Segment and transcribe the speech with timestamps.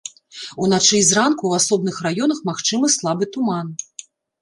[0.67, 3.67] Уначы і зранку ў асобных раёнах магчымы слабы туман.